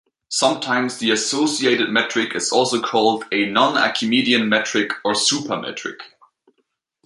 Sometimes 0.31 0.97
the 0.97 1.11
associated 1.11 1.89
metric 1.91 2.33
is 2.33 2.51
also 2.51 2.81
called 2.81 3.23
a 3.31 3.45
non-Archimedean 3.45 4.49
metric 4.49 4.93
or 5.05 5.13
super-metric. 5.13 5.99